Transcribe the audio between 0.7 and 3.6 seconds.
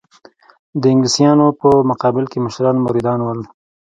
د انګلیسیانو په مقابل کې مشران مریدان ول.